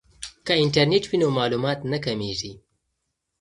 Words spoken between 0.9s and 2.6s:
وي نو معلومات نه کمیږي.